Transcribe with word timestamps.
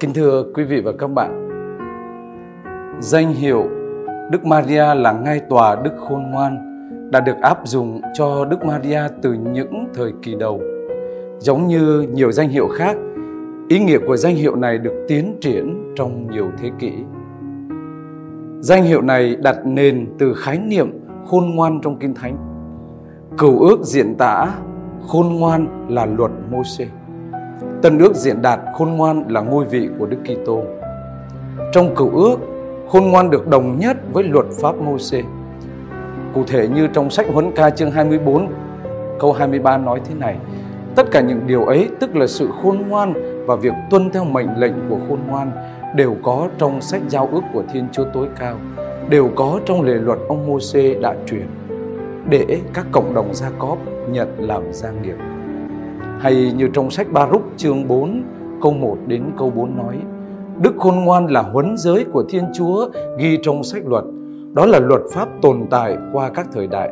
Kính 0.00 0.12
thưa 0.14 0.44
quý 0.54 0.64
vị 0.64 0.80
và 0.80 0.92
các 0.98 1.10
bạn, 1.10 1.48
danh 3.00 3.32
hiệu 3.32 3.64
Đức 4.30 4.44
Maria 4.44 4.94
là 4.94 5.12
ngai 5.12 5.40
tòa 5.40 5.76
Đức 5.84 5.90
Khôn 5.98 6.22
Ngoan 6.30 6.56
đã 7.10 7.20
được 7.20 7.36
áp 7.42 7.58
dụng 7.64 8.00
cho 8.14 8.44
Đức 8.44 8.64
Maria 8.64 9.00
từ 9.22 9.32
những 9.32 9.88
thời 9.94 10.12
kỳ 10.22 10.34
đầu. 10.34 10.60
Giống 11.38 11.66
như 11.66 12.06
nhiều 12.12 12.32
danh 12.32 12.48
hiệu 12.48 12.68
khác, 12.68 12.96
ý 13.68 13.78
nghĩa 13.78 13.98
của 14.06 14.16
danh 14.16 14.34
hiệu 14.34 14.56
này 14.56 14.78
được 14.78 15.04
tiến 15.08 15.38
triển 15.40 15.92
trong 15.96 16.30
nhiều 16.30 16.50
thế 16.58 16.70
kỷ. 16.78 16.92
Danh 18.60 18.84
hiệu 18.84 19.02
này 19.02 19.36
đặt 19.36 19.56
nền 19.64 20.06
từ 20.18 20.34
khái 20.34 20.58
niệm 20.58 20.90
khôn 21.26 21.50
ngoan 21.54 21.80
trong 21.82 21.98
Kinh 21.98 22.14
Thánh. 22.14 22.36
Cầu 23.38 23.58
ước 23.60 23.80
diễn 23.82 24.14
tả 24.14 24.48
khôn 25.08 25.26
ngoan 25.26 25.86
là 25.88 26.06
luật 26.06 26.30
Môsê. 26.50 26.86
Tân 27.82 27.98
ước 27.98 28.14
diễn 28.14 28.42
đạt 28.42 28.60
khôn 28.74 28.90
ngoan 28.90 29.24
là 29.28 29.40
ngôi 29.40 29.64
vị 29.64 29.88
của 29.98 30.06
Đức 30.06 30.18
Kitô. 30.24 30.62
Trong 31.72 31.94
cựu 31.94 32.10
ước, 32.10 32.36
khôn 32.88 33.10
ngoan 33.10 33.30
được 33.30 33.48
đồng 33.48 33.78
nhất 33.78 33.96
với 34.12 34.24
luật 34.24 34.46
pháp 34.62 34.76
Môsê. 34.76 35.22
Cụ 36.34 36.44
thể 36.46 36.68
như 36.68 36.86
trong 36.86 37.10
sách 37.10 37.26
Huấn 37.32 37.52
Ca 37.52 37.70
chương 37.70 37.90
24 37.90 38.48
câu 39.18 39.32
23 39.32 39.78
nói 39.78 40.00
thế 40.08 40.14
này: 40.14 40.36
Tất 40.94 41.10
cả 41.10 41.20
những 41.20 41.40
điều 41.46 41.64
ấy 41.64 41.88
tức 42.00 42.16
là 42.16 42.26
sự 42.26 42.48
khôn 42.62 42.82
ngoan 42.88 43.14
và 43.46 43.56
việc 43.56 43.72
tuân 43.90 44.10
theo 44.10 44.24
mệnh 44.24 44.58
lệnh 44.58 44.74
của 44.88 44.98
khôn 45.08 45.18
ngoan 45.28 45.50
đều 45.96 46.16
có 46.22 46.48
trong 46.58 46.80
sách 46.80 47.00
giao 47.08 47.28
ước 47.32 47.42
của 47.52 47.62
Thiên 47.72 47.88
Chúa 47.92 48.04
tối 48.14 48.28
cao, 48.38 48.56
đều 49.08 49.30
có 49.36 49.60
trong 49.66 49.82
lề 49.82 49.94
luật 49.94 50.18
ông 50.28 50.46
Môsê 50.46 50.94
đã 50.94 51.14
truyền 51.26 51.46
để 52.28 52.60
các 52.74 52.86
cộng 52.92 53.14
đồng 53.14 53.34
gia 53.34 53.50
cóp 53.58 53.78
nhận 54.08 54.28
làm 54.38 54.62
gia 54.72 54.90
nghiệp. 54.90 55.16
Hay 56.20 56.52
như 56.56 56.68
trong 56.72 56.90
sách 56.90 57.12
Baruch 57.12 57.42
chương 57.56 57.88
4 57.88 58.22
câu 58.62 58.72
1 58.72 58.96
đến 59.06 59.22
câu 59.38 59.50
4 59.50 59.76
nói 59.76 59.96
Đức 60.62 60.74
khôn 60.78 61.04
ngoan 61.04 61.26
là 61.26 61.42
huấn 61.42 61.76
giới 61.76 62.04
của 62.12 62.24
Thiên 62.28 62.44
Chúa 62.54 62.88
ghi 63.18 63.38
trong 63.42 63.64
sách 63.64 63.82
luật. 63.86 64.04
Đó 64.52 64.66
là 64.66 64.78
luật 64.78 65.00
pháp 65.12 65.28
tồn 65.42 65.66
tại 65.70 65.96
qua 66.12 66.30
các 66.34 66.46
thời 66.52 66.66
đại. 66.66 66.90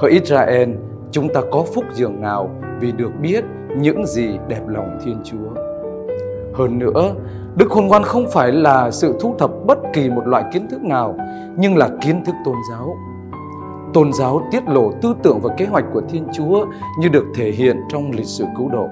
Hỡi 0.00 0.10
Israel, 0.10 0.70
chúng 1.10 1.28
ta 1.34 1.40
có 1.50 1.64
phúc 1.74 1.84
dường 1.92 2.20
nào 2.20 2.50
vì 2.80 2.92
được 2.92 3.10
biết 3.22 3.44
những 3.76 4.06
gì 4.06 4.38
đẹp 4.48 4.68
lòng 4.68 4.98
Thiên 5.04 5.16
Chúa? 5.24 5.62
Hơn 6.54 6.78
nữa, 6.78 7.14
Đức 7.56 7.70
khôn 7.70 7.86
ngoan 7.86 8.02
không 8.02 8.26
phải 8.32 8.52
là 8.52 8.90
sự 8.90 9.14
thu 9.20 9.34
thập 9.38 9.50
bất 9.66 9.78
kỳ 9.92 10.10
một 10.10 10.26
loại 10.26 10.44
kiến 10.52 10.68
thức 10.68 10.82
nào, 10.82 11.16
nhưng 11.56 11.76
là 11.76 11.88
kiến 12.00 12.24
thức 12.24 12.34
tôn 12.44 12.56
giáo 12.70 12.96
tôn 13.94 14.12
giáo 14.12 14.48
tiết 14.52 14.68
lộ 14.68 14.92
tư 15.02 15.14
tưởng 15.22 15.40
và 15.42 15.54
kế 15.56 15.64
hoạch 15.64 15.84
của 15.92 16.02
Thiên 16.08 16.26
Chúa 16.32 16.66
như 16.98 17.08
được 17.08 17.24
thể 17.34 17.50
hiện 17.50 17.76
trong 17.88 18.10
lịch 18.10 18.26
sử 18.26 18.44
cứu 18.56 18.68
độ. 18.68 18.88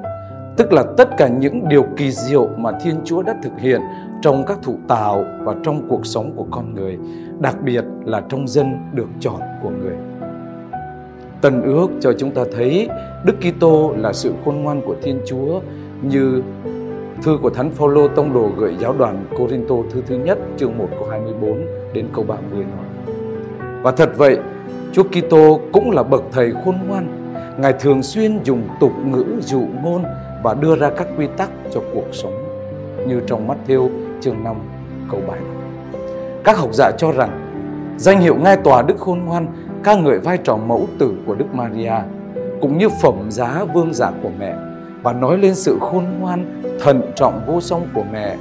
Tức 0.56 0.72
là 0.72 0.84
tất 0.96 1.08
cả 1.18 1.28
những 1.28 1.68
điều 1.68 1.84
kỳ 1.96 2.10
diệu 2.10 2.48
mà 2.56 2.70
Thiên 2.84 2.94
Chúa 3.04 3.22
đã 3.22 3.34
thực 3.42 3.60
hiện 3.60 3.80
trong 4.22 4.44
các 4.46 4.58
thụ 4.62 4.74
tạo 4.88 5.24
và 5.40 5.54
trong 5.64 5.88
cuộc 5.88 6.06
sống 6.06 6.32
của 6.36 6.46
con 6.50 6.74
người, 6.74 6.98
đặc 7.38 7.56
biệt 7.64 7.84
là 8.04 8.22
trong 8.28 8.48
dân 8.48 8.76
được 8.92 9.08
chọn 9.20 9.40
của 9.62 9.70
người. 9.70 9.96
Tân 11.40 11.62
ước 11.62 11.88
cho 12.00 12.12
chúng 12.18 12.30
ta 12.30 12.44
thấy 12.52 12.88
Đức 13.24 13.34
Kitô 13.40 13.94
là 13.96 14.12
sự 14.12 14.32
khôn 14.44 14.56
ngoan 14.56 14.80
của 14.86 14.94
Thiên 15.02 15.20
Chúa 15.26 15.60
như 16.02 16.42
thư 17.22 17.38
của 17.42 17.50
Thánh 17.50 17.70
Phaolô 17.70 18.08
tông 18.08 18.34
đồ 18.34 18.50
gửi 18.56 18.76
giáo 18.80 18.94
đoàn 18.98 19.24
Corinto 19.38 19.74
thư 19.90 20.02
thứ 20.06 20.16
nhất 20.16 20.38
chương 20.56 20.78
1 20.78 20.88
câu 20.90 21.08
24 21.10 21.66
đến 21.94 22.06
câu 22.12 22.24
30 22.24 22.64
nói. 22.64 22.86
Và 23.82 23.90
thật 23.90 24.10
vậy, 24.16 24.38
Chúa 24.92 25.02
Kitô 25.02 25.60
cũng 25.72 25.90
là 25.90 26.02
bậc 26.02 26.22
thầy 26.32 26.52
khôn 26.64 26.74
ngoan. 26.88 27.32
Ngài 27.58 27.72
thường 27.72 28.02
xuyên 28.02 28.44
dùng 28.44 28.62
tục 28.80 28.92
ngữ 29.04 29.24
dụ 29.40 29.66
ngôn 29.82 30.04
và 30.42 30.54
đưa 30.54 30.76
ra 30.76 30.90
các 30.90 31.08
quy 31.18 31.26
tắc 31.36 31.50
cho 31.74 31.80
cuộc 31.94 32.06
sống 32.12 32.32
như 33.06 33.20
trong 33.26 33.48
Matthew 33.48 33.88
chương 34.20 34.44
5 34.44 34.56
câu 35.10 35.20
7. 35.28 35.38
Các 36.44 36.58
học 36.58 36.68
giả 36.72 36.90
cho 36.98 37.12
rằng 37.12 37.40
danh 37.96 38.20
hiệu 38.20 38.36
ngai 38.36 38.56
tòa 38.56 38.82
Đức 38.82 38.98
Khôn 38.98 39.24
Ngoan 39.24 39.46
ca 39.84 39.94
ngợi 39.94 40.18
vai 40.18 40.38
trò 40.44 40.56
mẫu 40.56 40.88
tử 40.98 41.12
của 41.26 41.34
Đức 41.34 41.54
Maria 41.54 41.94
cũng 42.60 42.78
như 42.78 42.88
phẩm 43.02 43.30
giá 43.30 43.64
vương 43.74 43.94
giả 43.94 44.10
của 44.22 44.30
mẹ 44.38 44.54
và 45.02 45.12
nói 45.12 45.38
lên 45.38 45.54
sự 45.54 45.78
khôn 45.80 46.04
ngoan, 46.20 46.62
thận 46.80 47.02
trọng 47.16 47.40
vô 47.46 47.60
song 47.60 47.86
của 47.94 48.04
mẹ 48.12 48.36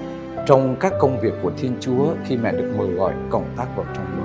trong 0.45 0.75
các 0.79 0.93
công 0.99 1.19
việc 1.19 1.33
của 1.43 1.51
Thiên 1.57 1.73
Chúa 1.79 2.05
khi 2.25 2.37
mẹ 2.37 2.51
được 2.51 2.73
mời 2.77 2.87
gọi 2.87 3.13
cộng 3.29 3.45
tác 3.57 3.65
vào 3.75 3.85
trong. 3.95 4.18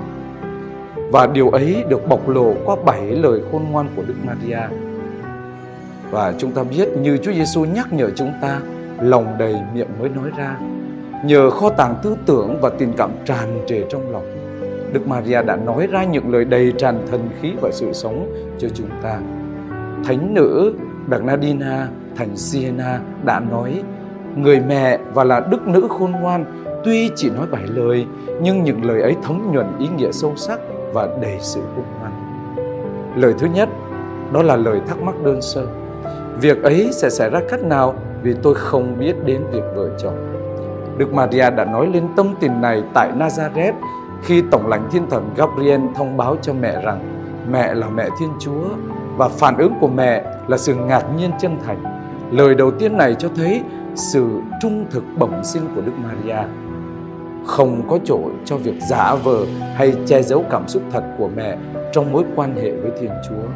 Và 1.11 1.27
điều 1.27 1.49
ấy 1.49 1.83
được 1.89 2.07
bộc 2.09 2.29
lộ 2.29 2.53
qua 2.65 2.75
bảy 2.85 3.01
lời 3.01 3.41
khôn 3.51 3.65
ngoan 3.71 3.87
của 3.95 4.03
Đức 4.07 4.13
Maria. 4.23 4.59
Và 6.11 6.33
chúng 6.37 6.51
ta 6.51 6.63
biết 6.63 6.89
như 7.01 7.17
Chúa 7.17 7.33
Giêsu 7.33 7.65
nhắc 7.65 7.93
nhở 7.93 8.09
chúng 8.15 8.31
ta, 8.41 8.61
lòng 9.01 9.35
đầy 9.39 9.55
miệng 9.73 9.99
mới 9.99 10.09
nói 10.09 10.31
ra. 10.37 10.57
Nhờ 11.25 11.49
kho 11.49 11.69
tàng 11.69 11.95
tư 12.03 12.15
tưởng 12.25 12.57
và 12.61 12.69
tình 12.69 12.93
cảm 12.97 13.11
tràn 13.25 13.61
trề 13.67 13.83
trong 13.89 14.11
lòng, 14.11 14.25
Đức 14.93 15.07
Maria 15.07 15.41
đã 15.43 15.55
nói 15.55 15.87
ra 15.87 16.03
những 16.03 16.29
lời 16.29 16.45
đầy 16.45 16.73
tràn 16.77 17.07
thần 17.11 17.29
khí 17.41 17.53
và 17.61 17.69
sự 17.71 17.93
sống 17.93 18.33
cho 18.59 18.67
chúng 18.69 18.89
ta. 19.03 19.19
Thánh 20.05 20.33
nữ 20.33 20.73
Bernardina 21.07 21.87
thành 22.15 22.37
Siena 22.37 22.99
đã 23.25 23.39
nói 23.39 23.83
Người 24.35 24.59
mẹ 24.59 24.97
và 25.13 25.23
là 25.23 25.39
đức 25.51 25.67
nữ 25.67 25.87
khôn 25.89 26.11
ngoan 26.11 26.45
Tuy 26.83 27.09
chỉ 27.15 27.29
nói 27.29 27.47
bảy 27.51 27.63
lời 27.67 28.05
Nhưng 28.41 28.63
những 28.63 28.85
lời 28.85 29.01
ấy 29.01 29.15
thấm 29.23 29.51
nhuần 29.51 29.65
ý 29.79 29.87
nghĩa 29.97 30.11
sâu 30.11 30.33
sắc 30.35 30.59
và 30.95 31.07
đầy 31.21 31.37
sự 31.39 31.61
hung 31.75 31.85
ngoan. 31.99 32.11
Lời 33.15 33.33
thứ 33.39 33.47
nhất, 33.47 33.69
đó 34.33 34.41
là 34.41 34.55
lời 34.55 34.81
thắc 34.87 35.01
mắc 35.01 35.15
đơn 35.23 35.41
sơ. 35.41 35.67
Việc 36.41 36.63
ấy 36.63 36.89
sẽ 36.91 37.09
xảy 37.09 37.29
ra 37.29 37.39
cách 37.49 37.63
nào 37.63 37.95
vì 38.21 38.35
tôi 38.43 38.55
không 38.55 38.99
biết 38.99 39.15
đến 39.25 39.41
việc 39.51 39.63
vợ 39.75 39.89
chồng. 39.97 40.17
Đức 40.97 41.13
Maria 41.13 41.49
đã 41.49 41.65
nói 41.65 41.87
lên 41.87 42.07
tâm 42.15 42.35
tình 42.39 42.61
này 42.61 42.83
tại 42.93 43.11
Nazareth 43.19 43.73
khi 44.23 44.43
Tổng 44.51 44.67
lãnh 44.67 44.89
Thiên 44.91 45.09
Thần 45.09 45.29
Gabriel 45.37 45.81
thông 45.95 46.17
báo 46.17 46.35
cho 46.41 46.53
mẹ 46.53 46.81
rằng 46.81 46.99
mẹ 47.51 47.73
là 47.73 47.89
mẹ 47.89 48.09
Thiên 48.19 48.29
Chúa 48.39 48.65
và 49.17 49.29
phản 49.29 49.57
ứng 49.57 49.73
của 49.81 49.87
mẹ 49.87 50.23
là 50.47 50.57
sự 50.57 50.75
ngạc 50.75 51.03
nhiên 51.17 51.31
chân 51.39 51.57
thành. 51.65 51.83
Lời 52.31 52.55
đầu 52.55 52.71
tiên 52.71 52.97
này 52.97 53.15
cho 53.15 53.29
thấy 53.35 53.63
sự 53.95 54.41
trung 54.61 54.85
thực 54.91 55.03
bẩm 55.17 55.43
sinh 55.43 55.63
của 55.75 55.81
Đức 55.81 55.93
Maria 56.03 56.47
không 57.45 57.81
có 57.89 57.99
chỗ 58.05 58.19
cho 58.45 58.57
việc 58.57 58.75
giả 58.89 59.15
vờ 59.15 59.45
hay 59.73 59.93
che 60.05 60.21
giấu 60.21 60.43
cảm 60.51 60.67
xúc 60.67 60.83
thật 60.91 61.03
của 61.17 61.29
mẹ 61.35 61.57
trong 61.91 62.11
mối 62.11 62.23
quan 62.35 62.55
hệ 62.55 62.71
với 62.71 62.91
Thiên 62.99 63.11
Chúa. 63.29 63.47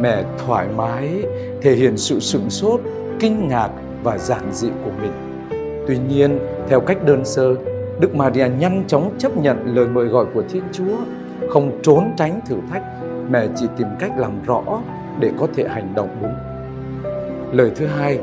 Mẹ 0.00 0.24
thoải 0.46 0.66
mái 0.76 1.22
thể 1.62 1.74
hiện 1.74 1.96
sự 1.96 2.20
sửng 2.20 2.50
sốt, 2.50 2.80
kinh 3.20 3.48
ngạc 3.48 3.70
và 4.02 4.18
giản 4.18 4.52
dị 4.52 4.68
của 4.84 4.90
mình. 5.02 5.12
Tuy 5.86 5.98
nhiên, 6.08 6.38
theo 6.68 6.80
cách 6.80 7.06
đơn 7.06 7.24
sơ, 7.24 7.54
Đức 8.00 8.14
Maria 8.14 8.48
nhanh 8.48 8.84
chóng 8.86 9.10
chấp 9.18 9.36
nhận 9.36 9.74
lời 9.76 9.86
mời 9.86 10.06
gọi 10.06 10.26
của 10.34 10.42
Thiên 10.50 10.62
Chúa, 10.72 10.96
không 11.48 11.78
trốn 11.82 12.04
tránh 12.16 12.40
thử 12.46 12.56
thách, 12.70 12.82
mẹ 13.30 13.46
chỉ 13.56 13.66
tìm 13.76 13.88
cách 13.98 14.12
làm 14.18 14.32
rõ 14.46 14.62
để 15.20 15.30
có 15.38 15.46
thể 15.54 15.64
hành 15.68 15.94
động 15.94 16.08
đúng. 16.22 16.34
Lời 17.52 17.70
thứ 17.76 17.86
hai, 17.86 18.18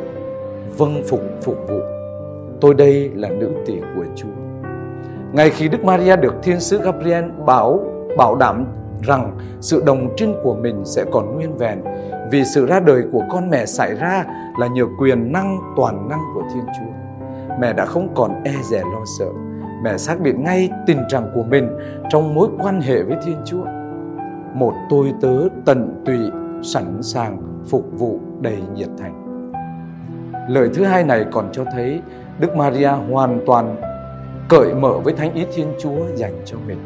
vâng 0.77 1.03
phục 1.07 1.21
phục 1.41 1.57
vụ. 1.67 1.79
Tôi 2.61 2.73
đây 2.73 3.11
là 3.15 3.29
nữ 3.29 3.49
tỳ 3.65 3.73
của 3.95 4.05
Chúa. 4.15 4.40
Ngay 5.33 5.49
khi 5.49 5.67
Đức 5.67 5.83
Maria 5.83 6.15
được 6.15 6.33
Thiên 6.43 6.59
sứ 6.59 6.81
Gabriel 6.81 7.25
bảo 7.45 7.79
bảo 8.17 8.35
đảm 8.35 8.65
rằng 9.01 9.37
sự 9.61 9.83
đồng 9.85 10.13
trinh 10.17 10.35
của 10.43 10.55
mình 10.55 10.81
sẽ 10.85 11.05
còn 11.11 11.35
nguyên 11.35 11.57
vẹn 11.57 11.81
vì 12.31 12.45
sự 12.45 12.65
ra 12.65 12.79
đời 12.79 13.03
của 13.11 13.23
con 13.29 13.49
mẹ 13.49 13.65
xảy 13.65 13.95
ra 13.95 14.25
là 14.59 14.67
nhờ 14.67 14.83
quyền 14.99 15.31
năng 15.31 15.57
toàn 15.77 16.09
năng 16.09 16.19
của 16.35 16.41
Thiên 16.53 16.63
Chúa. 16.65 16.91
Mẹ 17.59 17.73
đã 17.73 17.85
không 17.85 18.07
còn 18.15 18.43
e 18.43 18.53
dè 18.63 18.79
lo 18.79 19.03
sợ. 19.19 19.25
Mẹ 19.83 19.97
xác 19.97 20.21
định 20.21 20.43
ngay 20.43 20.69
tình 20.87 20.99
trạng 21.09 21.31
của 21.35 21.43
mình 21.43 21.69
trong 22.09 22.35
mối 22.35 22.47
quan 22.59 22.81
hệ 22.81 23.03
với 23.03 23.17
Thiên 23.25 23.37
Chúa. 23.45 23.65
Một 24.53 24.73
tôi 24.89 25.13
tớ 25.21 25.33
tận 25.65 26.03
tụy, 26.05 26.19
sẵn 26.63 26.97
sàng 27.01 27.37
phục 27.67 27.85
vụ 27.91 28.19
đầy 28.41 28.57
nhiệt 28.75 28.89
thành. 28.99 29.21
Lời 30.49 30.69
thứ 30.73 30.83
hai 30.83 31.03
này 31.03 31.25
còn 31.31 31.49
cho 31.51 31.65
thấy 31.73 32.01
Đức 32.39 32.55
Maria 32.55 32.91
hoàn 33.11 33.39
toàn 33.45 33.75
cởi 34.51 34.73
mở 34.73 34.91
với 35.03 35.13
thánh 35.13 35.33
ý 35.33 35.45
Thiên 35.55 35.73
Chúa 35.79 36.05
dành 36.15 36.41
cho 36.45 36.57
mình. 36.67 36.77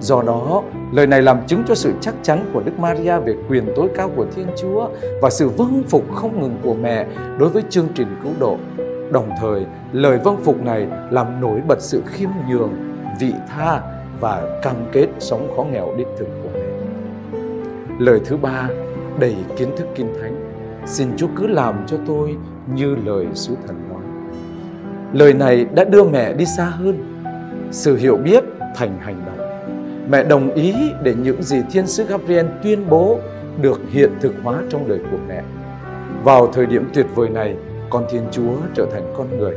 Do 0.00 0.22
đó, 0.22 0.62
lời 0.92 1.06
này 1.06 1.22
làm 1.22 1.46
chứng 1.46 1.62
cho 1.68 1.74
sự 1.74 1.92
chắc 2.00 2.14
chắn 2.22 2.50
của 2.52 2.60
Đức 2.60 2.78
Maria 2.78 3.18
về 3.18 3.34
quyền 3.48 3.72
tối 3.76 3.88
cao 3.94 4.10
của 4.16 4.26
Thiên 4.36 4.46
Chúa 4.60 4.88
và 5.22 5.30
sự 5.30 5.48
vâng 5.48 5.82
phục 5.88 6.14
không 6.14 6.40
ngừng 6.40 6.56
của 6.62 6.74
mẹ 6.74 7.06
đối 7.38 7.48
với 7.48 7.62
chương 7.70 7.88
trình 7.94 8.08
cứu 8.22 8.32
độ. 8.40 8.56
Đồng 9.12 9.30
thời, 9.40 9.66
lời 9.92 10.18
vâng 10.24 10.36
phục 10.44 10.62
này 10.62 10.86
làm 11.10 11.40
nổi 11.40 11.60
bật 11.68 11.80
sự 11.80 12.02
khiêm 12.06 12.28
nhường, 12.48 12.72
vị 13.20 13.32
tha 13.48 13.80
và 14.20 14.60
cam 14.62 14.76
kết 14.92 15.08
sống 15.18 15.52
khó 15.56 15.64
nghèo 15.64 15.94
đích 15.96 16.08
thực 16.18 16.28
của 16.42 16.48
mẹ. 16.54 16.60
Lời 17.98 18.20
thứ 18.24 18.36
ba 18.36 18.68
đầy 19.18 19.36
kiến 19.56 19.68
thức 19.76 19.86
kinh 19.94 20.14
thánh. 20.20 20.50
Xin 20.86 21.08
Chúa 21.16 21.28
cứ 21.36 21.46
làm 21.46 21.74
cho 21.86 21.96
tôi 22.06 22.36
như 22.74 22.96
lời 23.04 23.26
sứ 23.34 23.54
thần. 23.66 23.83
Lời 25.14 25.34
này 25.34 25.66
đã 25.74 25.84
đưa 25.84 26.04
mẹ 26.04 26.32
đi 26.32 26.44
xa 26.46 26.64
hơn. 26.64 27.22
Sự 27.70 27.96
hiểu 27.96 28.16
biết 28.16 28.44
thành 28.74 28.98
hành 29.00 29.22
động. 29.26 29.48
Mẹ 30.10 30.24
đồng 30.24 30.54
ý 30.54 30.74
để 31.02 31.14
những 31.14 31.42
gì 31.42 31.62
Thiên 31.70 31.86
sứ 31.86 32.04
Gabriel 32.04 32.46
tuyên 32.62 32.88
bố 32.88 33.18
được 33.60 33.80
hiện 33.90 34.10
thực 34.20 34.34
hóa 34.42 34.62
trong 34.70 34.88
đời 34.88 34.98
của 35.10 35.16
mẹ. 35.28 35.42
Vào 36.24 36.46
thời 36.52 36.66
điểm 36.66 36.90
tuyệt 36.94 37.06
vời 37.14 37.28
này, 37.28 37.56
con 37.90 38.04
Thiên 38.10 38.22
Chúa 38.30 38.52
trở 38.74 38.86
thành 38.92 39.14
con 39.16 39.38
người. 39.38 39.54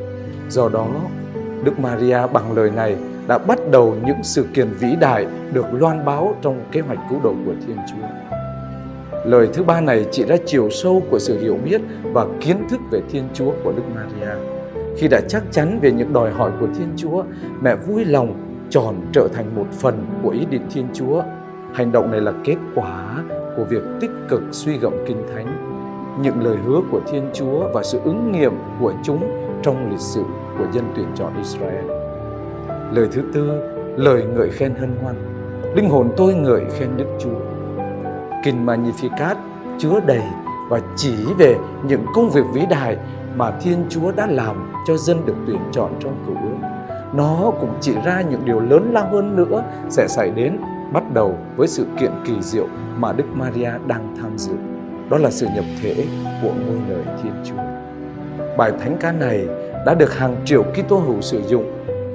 Do 0.50 0.70
đó, 0.70 0.88
Đức 1.64 1.80
Maria 1.80 2.20
bằng 2.34 2.58
lời 2.58 2.72
này 2.76 2.96
đã 3.28 3.38
bắt 3.38 3.60
đầu 3.72 3.96
những 4.06 4.24
sự 4.24 4.46
kiện 4.54 4.68
vĩ 4.80 4.96
đại 5.00 5.26
được 5.54 5.66
loan 5.74 6.06
báo 6.06 6.36
trong 6.42 6.62
kế 6.72 6.82
hoạch 6.82 7.00
cứu 7.10 7.20
độ 7.24 7.34
của 7.46 7.54
Thiên 7.68 7.78
Chúa. 7.90 8.08
Lời 9.26 9.48
thứ 9.54 9.64
ba 9.64 9.82
này 9.82 10.06
chỉ 10.12 10.26
ra 10.26 10.36
chiều 10.46 10.70
sâu 10.70 11.02
của 11.10 11.20
sự 11.20 11.40
hiểu 11.40 11.58
biết 11.66 11.82
và 12.04 12.26
kiến 12.42 12.58
thức 12.70 12.80
về 12.92 13.02
Thiên 13.12 13.24
Chúa 13.34 13.52
của 13.64 13.72
Đức 13.72 13.84
Maria. 13.96 14.57
Khi 14.98 15.08
đã 15.08 15.22
chắc 15.28 15.44
chắn 15.52 15.80
về 15.82 15.92
những 15.92 16.14
đòi 16.14 16.32
hỏi 16.32 16.52
của 16.60 16.68
Thiên 16.78 16.94
Chúa, 16.96 17.24
mẹ 17.62 17.76
vui 17.76 18.06
lòng 18.06 18.34
tròn 18.70 18.96
trở 19.14 19.28
thành 19.34 19.56
một 19.56 19.66
phần 19.72 20.06
của 20.24 20.30
ý 20.30 20.46
định 20.46 20.62
Thiên 20.72 20.88
Chúa. 20.94 21.24
Hành 21.74 21.92
động 21.92 22.12
này 22.12 22.22
là 22.22 22.34
kết 22.44 22.56
quả 22.76 23.24
của 23.58 23.64
việc 23.64 23.84
tích 24.02 24.12
cực 24.30 24.42
suy 24.52 24.78
gẫm 24.78 24.94
Kinh 25.08 25.24
Thánh, 25.34 25.48
những 26.22 26.44
lời 26.44 26.58
hứa 26.66 26.80
của 26.92 27.02
Thiên 27.12 27.30
Chúa 27.34 27.70
và 27.74 27.84
sự 27.84 28.00
ứng 28.04 28.32
nghiệm 28.32 28.54
của 28.80 28.94
chúng 29.04 29.24
trong 29.64 29.90
lịch 29.92 30.00
sử 30.00 30.24
của 30.58 30.66
dân 30.74 30.84
tuyển 30.96 31.08
chọn 31.16 31.38
Israel. 31.38 31.86
Lời 32.92 33.08
thứ 33.12 33.24
tư, 33.34 33.52
lời 33.96 34.24
ngợi 34.24 34.50
khen 34.50 34.76
hân 34.76 34.96
hoan. 35.02 35.16
Linh 35.76 35.90
hồn 35.90 36.10
tôi 36.18 36.34
ngợi 36.34 36.62
khen 36.70 36.90
Đức 36.98 37.08
Chúa. 37.20 37.40
Kinh 38.44 38.66
Magnificat 38.66 39.36
chứa 39.78 40.00
đầy 40.06 40.22
và 40.70 40.82
chỉ 40.96 41.16
về 41.38 41.56
những 41.84 42.06
công 42.16 42.30
việc 42.30 42.44
vĩ 42.54 42.62
đại 42.70 42.98
mà 43.36 43.52
Thiên 43.52 43.86
Chúa 43.90 44.12
đã 44.12 44.28
làm 44.28 44.74
cho 44.88 44.98
dân 44.98 45.26
được 45.26 45.36
tuyển 45.48 45.60
chọn 45.72 45.92
trong 46.00 46.24
cựu 46.28 46.36
ước. 46.36 46.68
Nó 47.14 47.52
cũng 47.62 47.74
chỉ 47.82 47.94
ra 48.06 48.22
những 48.22 48.46
điều 48.46 48.60
lớn 48.60 48.92
lao 48.94 49.10
hơn 49.12 49.36
nữa 49.36 49.64
sẽ 49.90 50.08
xảy 50.08 50.32
đến 50.32 50.58
bắt 50.94 51.04
đầu 51.14 51.38
với 51.56 51.68
sự 51.68 51.86
kiện 52.00 52.12
kỳ 52.26 52.42
diệu 52.42 52.68
mà 52.98 53.14
Đức 53.14 53.26
Maria 53.34 53.72
đang 53.88 54.16
tham 54.22 54.38
dự. 54.38 54.54
Đó 55.10 55.18
là 55.18 55.32
sự 55.32 55.48
nhập 55.56 55.66
thể 55.82 56.06
của 56.42 56.52
ngôi 56.66 56.78
lời 56.90 57.04
Thiên 57.24 57.34
Chúa. 57.44 57.64
Bài 58.58 58.72
thánh 58.80 58.98
ca 59.00 59.12
này 59.12 59.48
đã 59.86 59.94
được 59.94 60.18
hàng 60.18 60.36
triệu 60.46 60.64
Kitô 60.64 60.98
hữu 60.98 61.22
sử 61.22 61.42
dụng 61.42 61.72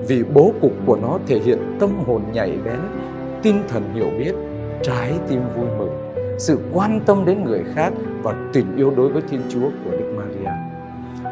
vì 0.09 0.25
bố 0.35 0.53
cục 0.61 0.73
của 0.87 0.97
nó 0.97 1.19
thể 1.27 1.39
hiện 1.39 1.77
tâm 1.81 1.91
hồn 2.07 2.23
nhạy 2.33 2.59
bén, 2.65 2.79
tinh 3.43 3.63
thần 3.69 3.95
hiểu 3.95 4.11
biết, 4.19 4.35
trái 4.83 5.13
tim 5.29 5.41
vui 5.57 5.67
mừng, 5.79 6.02
sự 6.39 6.59
quan 6.73 7.01
tâm 7.07 7.25
đến 7.25 7.45
người 7.45 7.65
khác 7.75 7.93
và 8.23 8.35
tình 8.53 8.77
yêu 8.77 8.93
đối 8.97 9.09
với 9.09 9.23
Thiên 9.29 9.41
Chúa 9.49 9.71
của 9.85 9.91
Đức 9.91 10.15
Maria. 10.17 10.51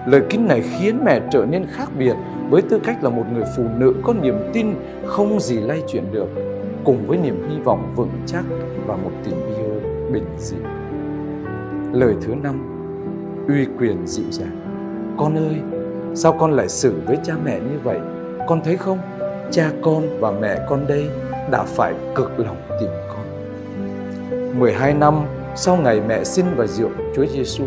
Lời 0.06 0.22
kinh 0.28 0.48
này 0.48 0.62
khiến 0.62 1.04
mẹ 1.04 1.20
trở 1.30 1.46
nên 1.50 1.66
khác 1.66 1.88
biệt 1.98 2.14
với 2.50 2.62
tư 2.62 2.80
cách 2.84 3.04
là 3.04 3.10
một 3.10 3.24
người 3.32 3.44
phụ 3.56 3.62
nữ 3.78 3.94
có 4.02 4.14
niềm 4.22 4.34
tin 4.52 4.66
không 5.06 5.40
gì 5.40 5.60
lay 5.60 5.82
chuyển 5.88 6.04
được, 6.12 6.28
cùng 6.84 7.06
với 7.06 7.18
niềm 7.18 7.48
hy 7.50 7.60
vọng 7.60 7.92
vững 7.96 8.10
chắc 8.26 8.44
và 8.86 8.96
một 8.96 9.10
tình 9.24 9.56
yêu 9.56 9.80
bình 10.12 10.24
dị. 10.38 10.56
Lời 11.92 12.14
thứ 12.22 12.34
năm, 12.42 12.54
uy 13.48 13.66
quyền 13.78 14.06
dịu 14.06 14.30
dàng. 14.30 14.60
Con 15.18 15.38
ơi, 15.38 15.56
sao 16.14 16.32
con 16.32 16.52
lại 16.52 16.68
xử 16.68 16.94
với 17.06 17.18
cha 17.24 17.34
mẹ 17.44 17.60
như 17.60 17.78
vậy? 17.84 17.98
Con 18.48 18.60
thấy 18.64 18.76
không, 18.76 18.98
cha 19.50 19.70
con 19.82 20.02
và 20.20 20.30
mẹ 20.30 20.66
con 20.68 20.86
đây 20.86 21.10
đã 21.50 21.62
phải 21.62 21.94
cực 22.14 22.38
lòng 22.38 22.56
tìm 22.80 22.90
con. 23.08 23.19
12 24.54 24.94
năm 24.94 25.14
sau 25.54 25.76
ngày 25.76 26.00
mẹ 26.08 26.24
sinh 26.24 26.46
và 26.56 26.66
rượu 26.66 26.90
Chúa 27.14 27.26
Giêsu, 27.26 27.64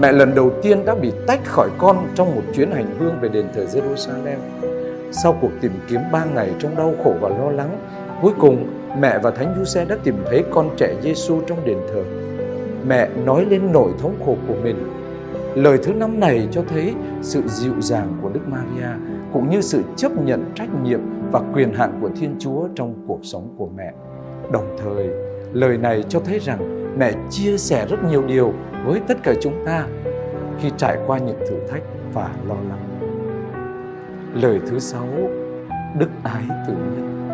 mẹ 0.00 0.12
lần 0.12 0.34
đầu 0.34 0.50
tiên 0.62 0.84
đã 0.84 0.94
bị 0.94 1.12
tách 1.26 1.44
khỏi 1.44 1.70
con 1.78 2.08
trong 2.14 2.34
một 2.34 2.42
chuyến 2.54 2.70
hành 2.70 2.96
hương 2.98 3.20
về 3.20 3.28
đền 3.28 3.46
thờ 3.54 3.66
Jerusalem. 3.72 4.38
Sau 5.12 5.38
cuộc 5.40 5.50
tìm 5.60 5.72
kiếm 5.88 6.00
ba 6.12 6.24
ngày 6.24 6.50
trong 6.58 6.76
đau 6.76 6.94
khổ 7.04 7.14
và 7.20 7.28
lo 7.28 7.50
lắng, 7.50 7.78
cuối 8.22 8.32
cùng 8.38 8.66
mẹ 9.00 9.18
và 9.18 9.30
Thánh 9.30 9.54
Giuse 9.58 9.84
đã 9.84 9.96
tìm 10.04 10.16
thấy 10.30 10.44
con 10.50 10.70
trẻ 10.76 10.94
Giêsu 11.02 11.40
trong 11.46 11.64
đền 11.64 11.78
thờ. 11.88 12.02
Mẹ 12.88 13.08
nói 13.24 13.44
lên 13.44 13.72
nỗi 13.72 13.90
thống 14.00 14.14
khổ 14.26 14.36
của 14.48 14.54
mình 14.62 14.94
Lời 15.54 15.78
thứ 15.82 15.92
năm 15.92 16.20
này 16.20 16.48
cho 16.50 16.62
thấy 16.68 16.94
sự 17.22 17.42
dịu 17.46 17.80
dàng 17.80 18.18
của 18.22 18.28
Đức 18.28 18.40
Maria 18.48 18.88
cũng 19.32 19.50
như 19.50 19.60
sự 19.60 19.82
chấp 19.96 20.12
nhận 20.24 20.44
trách 20.54 20.68
nhiệm 20.82 21.00
và 21.32 21.40
quyền 21.54 21.72
hạn 21.72 21.98
của 22.00 22.08
Thiên 22.16 22.36
Chúa 22.38 22.68
trong 22.74 22.94
cuộc 23.06 23.18
sống 23.22 23.54
của 23.58 23.68
mẹ. 23.76 23.92
Đồng 24.52 24.76
thời, 24.78 25.08
lời 25.54 25.78
này 25.78 26.04
cho 26.08 26.20
thấy 26.20 26.38
rằng 26.38 26.58
mẹ 26.98 27.12
chia 27.30 27.58
sẻ 27.58 27.86
rất 27.86 28.04
nhiều 28.04 28.22
điều 28.26 28.52
với 28.86 29.00
tất 29.08 29.22
cả 29.22 29.34
chúng 29.40 29.64
ta 29.66 29.86
khi 30.60 30.70
trải 30.76 30.98
qua 31.06 31.18
những 31.18 31.38
thử 31.48 31.56
thách 31.70 31.82
và 32.12 32.30
lo 32.48 32.54
lắng. 32.54 33.00
Lời 34.34 34.60
thứ 34.70 34.78
sáu, 34.78 35.06
đức 35.98 36.08
ái 36.22 36.42
tự 36.66 36.72
nhiên. 36.72 37.28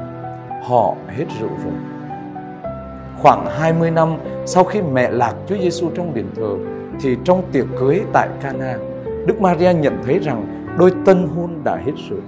Họ 0.63 0.95
hết 1.09 1.25
rượu 1.41 1.51
rồi. 1.65 1.75
Khoảng 3.19 3.47
20 3.47 3.91
năm 3.91 4.17
sau 4.47 4.65
khi 4.65 4.83
mẹ 4.83 5.11
lạc 5.11 5.35
Chúa 5.47 5.57
Giêsu 5.57 5.91
trong 5.95 6.15
điện 6.15 6.27
thờ, 6.37 6.57
thì 7.01 7.17
trong 7.25 7.43
tiệc 7.53 7.67
cưới 7.79 8.01
tại 8.13 8.29
Cana, 8.43 8.79
Đức 9.27 9.41
Maria 9.41 9.75
nhận 9.75 9.99
thấy 10.05 10.19
rằng 10.19 10.67
đôi 10.79 10.93
tân 11.07 11.29
hôn 11.37 11.51
đã 11.65 11.77
hết 11.77 11.93
rượu. 12.11 12.21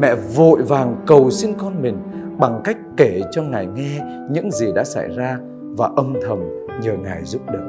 Mẹ 0.00 0.14
vội 0.14 0.62
vàng 0.62 0.96
cầu 1.06 1.30
xin 1.30 1.54
con 1.58 1.82
mình 1.82 1.98
bằng 2.38 2.60
cách 2.64 2.76
kể 3.00 3.20
cho 3.30 3.42
Ngài 3.42 3.66
nghe 3.66 4.00
những 4.30 4.50
gì 4.50 4.72
đã 4.72 4.84
xảy 4.84 5.08
ra 5.08 5.38
và 5.76 5.90
âm 5.96 6.14
thầm 6.26 6.38
nhờ 6.82 6.92
Ngài 6.92 7.24
giúp 7.24 7.42
đỡ. 7.52 7.60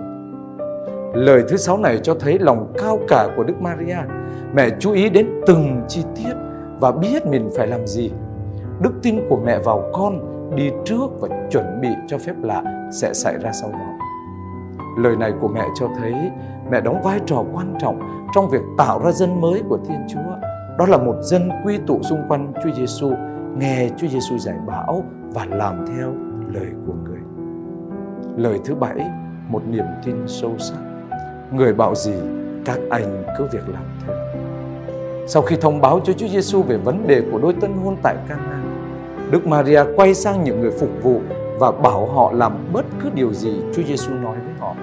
Lời 1.14 1.44
thứ 1.50 1.58
sáu 1.58 1.78
này 1.78 2.00
cho 2.04 2.16
thấy 2.20 2.40
lòng 2.40 2.74
cao 2.78 3.00
cả 3.08 3.28
của 3.38 3.44
Đức 3.44 3.62
Maria. 3.62 3.98
Mẹ 4.54 4.70
chú 4.80 4.92
ý 4.92 5.10
đến 5.10 5.30
từng 5.48 5.82
chi 5.88 6.04
tiết 6.16 6.34
và 6.80 6.92
biết 6.92 7.26
mình 7.26 7.50
phải 7.58 7.68
làm 7.68 7.88
gì. 7.88 8.12
Đức 8.82 8.94
tin 9.04 9.20
của 9.30 9.38
mẹ 9.46 9.60
vào 9.60 9.90
con 9.94 10.20
đi 10.56 10.70
trước 10.86 11.08
và 11.20 11.28
chuẩn 11.52 11.82
bị 11.82 11.90
cho 12.08 12.18
phép 12.18 12.34
lạ 12.42 12.90
sẽ 13.02 13.14
xảy 13.14 13.38
ra 13.38 13.52
sau 13.52 13.72
đó. 13.72 13.98
Lời 14.98 15.16
này 15.16 15.34
của 15.42 15.48
mẹ 15.48 15.66
cho 15.80 15.88
thấy 16.00 16.14
mẹ 16.72 16.82
đóng 16.82 17.02
vai 17.04 17.20
trò 17.26 17.44
quan 17.54 17.74
trọng 17.80 18.00
trong 18.36 18.50
việc 18.50 18.62
tạo 18.78 19.02
ra 19.04 19.12
dân 19.12 19.42
mới 19.42 19.62
của 19.70 19.78
Thiên 19.88 20.00
Chúa. 20.10 20.36
Đó 20.78 20.86
là 20.86 20.98
một 20.98 21.16
dân 21.22 21.50
quy 21.66 21.78
tụ 21.88 22.00
xung 22.02 22.20
quanh 22.28 22.54
Chúa 22.64 22.72
Giêsu, 22.78 23.12
nghe 23.58 23.90
Chúa 23.98 24.08
Giêsu 24.08 24.38
dạy 24.38 24.56
bảo 24.68 25.04
và 25.34 25.46
làm 25.46 25.86
theo 25.88 26.14
lời 26.54 26.68
của 26.88 26.94
người. 26.94 27.20
Lời 28.38 28.60
thứ 28.66 28.76
bảy, 28.76 29.10
một 29.50 29.62
niềm 29.70 29.86
tin 30.06 30.16
sâu 30.28 30.56
sắc. 30.58 30.80
Người 31.52 31.74
bảo 31.74 31.96
gì, 31.96 32.14
các 32.66 32.80
anh 32.90 33.24
cứ 33.38 33.48
việc 33.52 33.70
làm 33.70 33.84
theo. 34.06 34.16
Sau 35.28 35.42
khi 35.42 35.56
thông 35.56 35.82
báo 35.82 36.00
cho 36.04 36.14
Chúa 36.14 36.28
Giêsu 36.28 36.62
về 36.62 36.78
vấn 36.78 37.08
đề 37.08 37.22
của 37.32 37.40
đôi 37.40 37.54
tân 37.62 37.74
hôn 37.74 37.96
tại 38.04 38.16
Cana, 38.28 38.64
Đức 39.32 39.48
Maria 39.48 39.84
quay 39.96 40.14
sang 40.14 40.44
những 40.44 40.62
người 40.62 40.72
phục 40.72 40.90
vụ 41.04 41.22
và 41.60 41.72
bảo 41.72 42.06
họ 42.06 42.32
làm 42.32 42.52
bất 42.74 42.86
cứ 43.04 43.10
điều 43.16 43.34
gì 43.34 43.62
Chúa 43.76 43.84
Giêsu 43.84 44.14
nói 44.14 44.38
với 44.46 44.54
họ. 44.60 44.76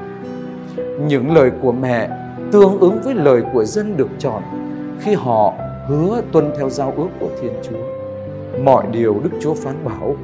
Những 1.07 1.35
lời 1.35 1.51
của 1.63 1.73
mẹ 1.73 2.11
tương 2.53 2.81
ứng 2.81 3.01
với 3.05 3.15
lời 3.15 3.43
của 3.53 3.65
dân 3.65 3.97
được 3.97 4.09
chọn 4.19 4.43
khi 5.01 5.15
họ 5.15 5.55
hứa 5.87 6.21
tuân 6.33 6.51
theo 6.59 6.71
giao 6.71 6.93
ước 6.97 7.09
của 7.21 7.29
Thiên 7.41 7.53
Chúa. 7.63 7.98
Mọi 8.65 8.85
điều 8.93 9.21
Đức 9.25 9.31
Chúa 9.41 9.55
phán 9.55 9.85
bảo, 9.85 10.17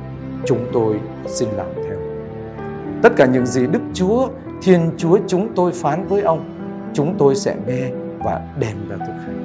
chúng 0.44 0.66
tôi 0.72 1.00
xin 1.26 1.48
làm 1.56 1.66
theo. 1.74 1.96
Tất 3.02 3.12
cả 3.16 3.26
những 3.26 3.46
gì 3.46 3.66
Đức 3.66 3.82
Chúa, 3.94 4.28
Thiên 4.62 4.90
Chúa 4.96 5.18
chúng 5.26 5.54
tôi 5.54 5.72
phán 5.72 6.04
với 6.08 6.22
ông, 6.22 6.44
chúng 6.94 7.14
tôi 7.18 7.34
sẽ 7.34 7.54
nghe 7.66 7.90
và 8.18 8.40
đem 8.60 8.88
ra 8.88 8.96
thực 8.96 9.12
hành. 9.12 9.44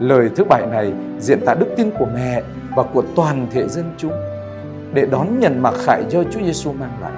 Lời 0.00 0.30
thứ 0.36 0.44
bảy 0.44 0.66
này 0.66 0.92
diễn 1.18 1.40
tả 1.46 1.54
đức 1.54 1.66
tin 1.76 1.90
của 1.98 2.06
mẹ 2.14 2.42
và 2.76 2.82
của 2.82 3.02
toàn 3.16 3.46
thể 3.50 3.68
dân 3.68 3.84
chúng 3.96 4.12
để 4.94 5.06
đón 5.10 5.38
nhận 5.38 5.62
mặc 5.62 5.74
khải 5.86 6.02
do 6.08 6.22
Chúa 6.24 6.40
Giêsu 6.40 6.72
mang 6.72 6.92
lại. 7.00 7.12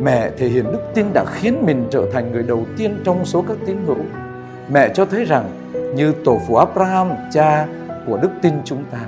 Mẹ 0.00 0.30
thể 0.38 0.48
hiện 0.48 0.64
đức 0.64 0.80
tin 0.94 1.06
đã 1.14 1.24
khiến 1.24 1.62
mình 1.66 1.86
trở 1.90 2.06
thành 2.12 2.32
người 2.32 2.42
đầu 2.42 2.66
tiên 2.76 3.00
trong 3.04 3.24
số 3.24 3.44
các 3.48 3.56
tín 3.66 3.76
hữu. 3.86 4.04
Mẹ 4.72 4.88
cho 4.94 5.04
thấy 5.04 5.24
rằng 5.24 5.50
như 5.94 6.12
tổ 6.24 6.38
phụ 6.48 6.56
Abraham, 6.56 7.08
cha 7.32 7.66
của 8.06 8.18
đức 8.22 8.30
tin 8.42 8.52
chúng 8.64 8.84
ta, 8.90 8.98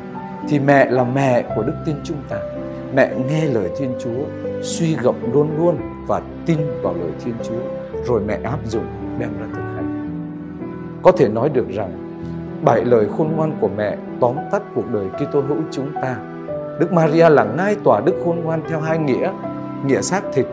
thì 0.48 0.58
mẹ 0.58 0.90
là 0.90 1.04
mẹ 1.04 1.44
của 1.56 1.62
đức 1.62 1.74
tin 1.86 1.96
chúng 2.04 2.16
ta. 2.28 2.36
Mẹ 2.94 3.10
nghe 3.28 3.44
lời 3.44 3.70
Thiên 3.78 3.94
Chúa, 3.98 4.24
suy 4.62 4.96
gẫm 5.02 5.14
luôn 5.32 5.50
luôn 5.58 5.76
và 6.06 6.20
tin 6.46 6.58
vào 6.82 6.94
lời 7.00 7.10
Thiên 7.24 7.34
Chúa, 7.42 7.60
rồi 8.04 8.20
mẹ 8.26 8.38
áp 8.42 8.58
dụng 8.64 8.84
đem 9.18 9.30
ra 9.40 9.46
thực 9.54 9.62
hành. 9.76 10.08
Có 11.02 11.12
thể 11.12 11.28
nói 11.28 11.48
được 11.48 11.68
rằng 11.68 11.92
bảy 12.64 12.84
lời 12.84 13.06
khôn 13.16 13.32
ngoan 13.36 13.56
của 13.60 13.68
mẹ 13.76 13.96
tóm 14.20 14.36
tắt 14.52 14.62
cuộc 14.74 14.90
đời 14.92 15.06
Kitô 15.18 15.40
hữu 15.40 15.58
chúng 15.70 15.92
ta 16.02 16.16
Đức 16.80 16.92
Maria 16.92 17.28
là 17.28 17.44
ngai 17.44 17.76
tỏa 17.84 18.00
đức 18.00 18.14
khôn 18.24 18.40
ngoan 18.44 18.62
theo 18.68 18.80
hai 18.80 18.98
nghĩa, 18.98 19.32
nghĩa 19.86 20.00
xác 20.00 20.22
thịt 20.32 20.46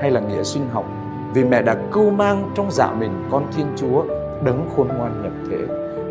hay 0.00 0.10
là 0.10 0.20
nghĩa 0.20 0.42
sinh 0.42 0.68
học. 0.72 0.84
Vì 1.34 1.44
mẹ 1.44 1.62
đã 1.62 1.76
cưu 1.92 2.10
mang 2.10 2.52
trong 2.54 2.70
dạ 2.70 2.92
mình 2.92 3.10
con 3.30 3.46
Thiên 3.56 3.66
Chúa 3.76 4.04
đấng 4.44 4.68
khôn 4.76 4.88
ngoan 4.88 5.22
nhập 5.22 5.32
thế 5.50 5.58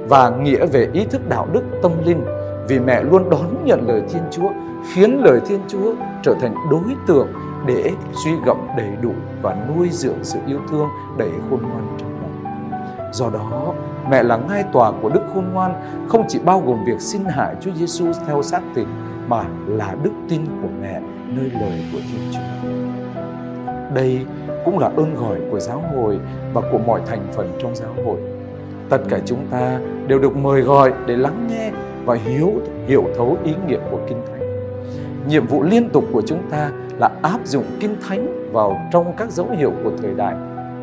và 0.10 0.30
nghĩa 0.30 0.66
về 0.66 0.90
ý 0.94 1.06
thức 1.06 1.30
đạo 1.30 1.48
đức 1.54 1.64
tâm 1.82 1.92
linh 2.06 2.26
vì 2.72 2.80
mẹ 2.80 3.04
luôn 3.04 3.30
đón 3.30 3.66
nhận 3.66 3.88
lời 3.88 4.02
Thiên 4.10 4.24
Chúa 4.32 4.50
khiến 4.94 5.24
lời 5.24 5.42
Thiên 5.46 5.60
Chúa 5.68 5.94
trở 6.24 6.36
thành 6.42 6.56
đối 6.72 6.96
tượng 7.08 7.28
để 7.66 7.92
suy 8.24 8.32
gẫm 8.46 8.58
đầy 8.78 8.90
đủ 9.02 9.12
và 9.42 9.56
nuôi 9.68 9.90
dưỡng 9.92 10.18
sự 10.24 10.40
yêu 10.48 10.60
thương 10.70 10.88
đầy 11.18 11.30
khôn 11.50 11.60
ngoan 11.62 11.98
trong 11.98 12.10
lòng. 12.22 12.72
Do 13.14 13.30
đó, 13.30 13.74
mẹ 14.10 14.24
là 14.24 14.38
ngai 14.38 14.64
tòa 14.74 14.92
của 15.02 15.10
đức 15.10 15.22
khôn 15.34 15.46
ngoan 15.54 15.74
không 16.08 16.26
chỉ 16.28 16.40
bao 16.40 16.64
gồm 16.66 16.84
việc 16.86 17.02
xin 17.02 17.22
hại 17.26 17.56
Chúa 17.62 17.72
Giêsu 17.72 18.06
theo 18.28 18.42
xác 18.42 18.62
thịt 18.76 18.88
mà 19.28 19.44
là 19.68 19.96
đức 20.04 20.12
tin 20.30 20.42
của 20.62 20.70
mẹ 20.82 21.02
nơi 21.28 21.52
lời 21.62 21.86
của 21.94 22.00
Thiên 22.00 22.32
Chúa. 22.32 22.68
Đây 23.94 24.26
cũng 24.66 24.80
là 24.80 24.92
ơn 24.98 25.16
gọi 25.16 25.38
của 25.52 25.60
giáo 25.60 25.84
hội 25.96 26.20
và 26.54 26.62
của 26.72 26.78
mọi 26.78 27.02
thành 27.08 27.28
phần 27.36 27.52
trong 27.62 27.76
giáo 27.76 27.94
hội. 28.06 28.18
tất 28.90 29.02
cả 29.10 29.20
chúng 29.26 29.48
ta 29.52 29.80
đều 30.08 30.20
được 30.20 30.36
mời 30.36 30.62
gọi 30.62 30.94
để 31.08 31.18
lắng 31.18 31.48
nghe 31.50 31.72
và 32.06 32.16
hiểu 32.16 32.52
hiểu 32.88 33.04
thấu 33.18 33.38
ý 33.44 33.54
nghĩa 33.68 33.80
của 33.92 34.00
kinh 34.08 34.22
thánh. 34.28 34.42
Nhiệm 35.28 35.48
vụ 35.48 35.64
liên 35.64 35.90
tục 35.90 36.04
của 36.12 36.22
chúng 36.26 36.42
ta 36.50 36.72
là 36.98 37.12
áp 37.22 37.40
dụng 37.46 37.66
kinh 37.80 37.96
thánh 38.08 38.52
vào 38.52 38.78
trong 38.92 39.14
các 39.18 39.32
dấu 39.32 39.48
hiệu 39.58 39.72
của 39.84 39.92
thời 40.02 40.14
đại 40.14 40.36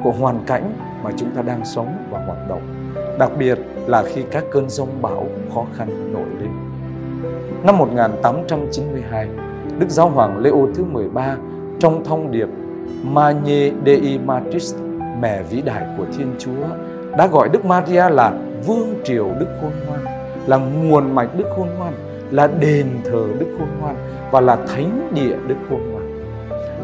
của 0.03 0.11
hoàn 0.11 0.45
cảnh 0.47 0.73
mà 1.03 1.11
chúng 1.17 1.31
ta 1.31 1.43
đang 1.43 1.65
sống 1.65 1.97
và 2.11 2.25
hoạt 2.27 2.49
động 2.49 2.79
đặc 3.19 3.31
biệt 3.39 3.59
là 3.87 4.03
khi 4.03 4.23
các 4.31 4.45
cơn 4.51 4.71
giông 4.71 5.03
bão 5.03 5.27
khó 5.55 5.65
khăn 5.77 6.13
nổi 6.13 6.27
lên. 6.41 6.51
Năm 7.65 7.79
1892 7.79 9.29
Đức 9.79 9.89
Giáo 9.89 10.09
hoàng 10.09 10.39
Leo 10.39 10.69
thứ 10.75 10.85
13 10.85 11.37
trong 11.79 12.05
thông 12.05 12.33
điệp 12.33 12.49
Magne 13.03 13.71
Dei 13.87 14.19
Matris 14.25 14.75
mẹ 15.21 15.43
vĩ 15.43 15.63
đại 15.63 15.85
của 15.99 16.05
Thiên 16.19 16.35
Chúa 16.39 16.67
đã 17.19 17.27
gọi 17.27 17.49
Đức 17.49 17.65
Maria 17.65 18.11
là 18.11 18.33
vương 18.67 18.95
triều 19.05 19.29
Đức 19.41 19.47
Khôn 19.61 19.73
Ngoan, 19.87 20.05
là 20.49 20.57
nguồn 20.57 21.15
mạch 21.15 21.39
Đức 21.39 21.45
Khôn 21.57 21.69
Ngoan, 21.79 21.93
là 22.31 22.47
đền 22.61 22.87
thờ 23.05 23.27
Đức 23.39 23.47
Khôn 23.59 23.69
Ngoan 23.81 23.97
và 24.31 24.41
là 24.41 24.57
thánh 24.57 25.11
địa 25.15 25.37
Đức 25.47 25.55
Khôn 25.71 25.81
Ngoan. 25.91 26.23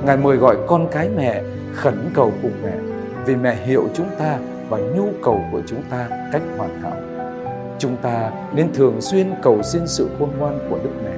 Ngài 0.07 0.17
mời 0.17 0.37
gọi 0.37 0.57
con 0.67 0.89
cái 0.93 1.09
mẹ 1.17 1.43
khẩn 1.75 1.95
cầu 2.15 2.33
cùng 2.43 2.53
mẹ 2.63 2.75
vì 3.27 3.37
mẹ 3.37 3.57
hiểu 3.67 3.85
chúng 3.95 4.07
ta 4.19 4.39
và 4.69 4.79
nhu 4.79 5.09
cầu 5.23 5.41
của 5.53 5.61
chúng 5.67 5.83
ta 5.91 6.09
cách 6.33 6.43
hoàn 6.57 6.81
hảo. 6.83 6.97
Chúng 7.79 7.97
ta 7.97 8.31
nên 8.55 8.73
thường 8.73 9.01
xuyên 9.01 9.27
cầu 9.43 9.63
xin 9.63 9.83
sự 9.87 10.09
khôn 10.19 10.29
ngoan 10.39 10.59
của 10.71 10.79
Đức 10.85 10.91
Mẹ 11.05 11.17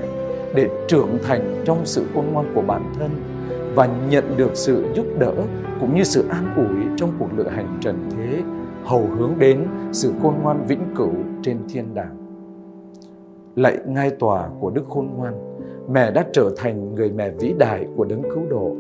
để 0.54 0.68
trưởng 0.88 1.18
thành 1.26 1.62
trong 1.64 1.80
sự 1.84 2.06
khôn 2.14 2.24
ngoan 2.32 2.52
của 2.54 2.62
bản 2.62 2.92
thân 2.98 3.10
và 3.74 3.88
nhận 4.08 4.36
được 4.36 4.50
sự 4.54 4.84
giúp 4.94 5.06
đỡ 5.18 5.32
cũng 5.80 5.94
như 5.94 6.04
sự 6.04 6.28
an 6.30 6.54
ủi 6.56 6.96
trong 6.96 7.12
cuộc 7.18 7.28
lựa 7.36 7.48
hành 7.48 7.78
trần 7.80 8.10
thế 8.16 8.42
hầu 8.84 9.08
hướng 9.18 9.32
đến 9.38 9.66
sự 9.92 10.12
khôn 10.22 10.34
ngoan 10.42 10.66
vĩnh 10.66 10.94
cửu 10.96 11.12
trên 11.42 11.58
thiên 11.68 11.94
đàng. 11.94 12.25
Lạy 13.56 13.78
ngai 13.86 14.10
tòa 14.10 14.50
của 14.60 14.70
Đức 14.70 14.84
Khôn 14.88 15.08
Ngoan, 15.16 15.34
mẹ 15.92 16.10
đã 16.10 16.24
trở 16.32 16.50
thành 16.56 16.94
người 16.94 17.10
mẹ 17.10 17.30
vĩ 17.30 17.54
đại 17.58 17.86
của 17.96 18.04
đấng 18.04 18.22
cứu 18.22 18.46
độ. 18.50 18.76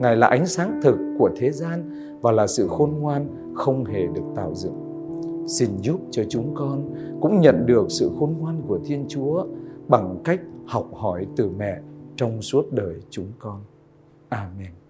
Ngài 0.00 0.16
là 0.16 0.26
ánh 0.26 0.46
sáng 0.46 0.80
thực 0.82 0.96
của 1.18 1.30
thế 1.36 1.50
gian 1.50 1.90
và 2.20 2.32
là 2.32 2.46
sự 2.46 2.68
khôn 2.68 2.90
ngoan 3.00 3.26
không 3.54 3.84
hề 3.84 4.06
được 4.06 4.22
tạo 4.36 4.54
dựng. 4.54 4.74
Xin 5.46 5.68
giúp 5.82 6.00
cho 6.10 6.22
chúng 6.28 6.54
con 6.54 6.90
cũng 7.20 7.40
nhận 7.40 7.66
được 7.66 7.86
sự 7.88 8.10
khôn 8.18 8.34
ngoan 8.40 8.62
của 8.66 8.78
Thiên 8.84 9.04
Chúa 9.08 9.46
bằng 9.88 10.16
cách 10.24 10.40
học 10.66 10.88
hỏi 10.94 11.26
từ 11.36 11.50
mẹ 11.58 11.80
trong 12.16 12.42
suốt 12.42 12.72
đời 12.72 12.94
chúng 13.10 13.32
con. 13.38 13.60
Amen. 14.28 14.81